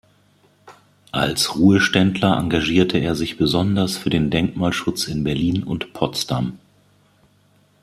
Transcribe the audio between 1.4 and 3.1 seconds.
Ruheständler engagierte